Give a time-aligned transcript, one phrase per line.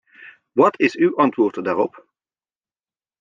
[0.59, 2.05] Wat is uw antwoord daarop?